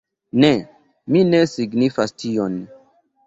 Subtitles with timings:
[0.43, 0.47] Ne,
[1.15, 2.57] mi ne signifas tion.